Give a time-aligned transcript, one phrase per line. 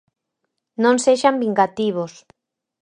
[0.83, 2.13] Non sexan vingativos.